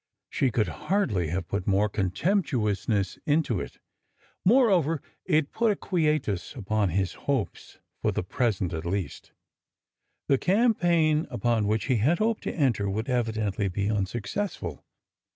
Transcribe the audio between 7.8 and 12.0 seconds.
for the present at least. The campaign upon which he